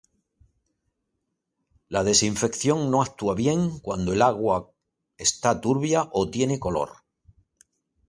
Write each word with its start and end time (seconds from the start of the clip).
La 1.89 2.03
desinfección 2.03 2.89
no 2.89 3.03
actúa 3.03 3.35
bien 3.35 3.77
cuando 3.81 4.13
el 4.13 4.23
agua 4.23 4.71
está 5.15 5.61
turbia 5.61 6.09
o 6.11 6.27
tiene 6.31 6.57
color. 6.59 6.91